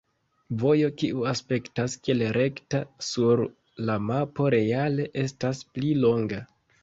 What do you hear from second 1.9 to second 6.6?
kiel rekta sur la mapo reale estas pli longa.